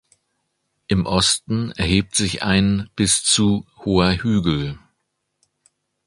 [0.87, 4.79] Im Osten erhebt sich ein bis zu hoher Hügel.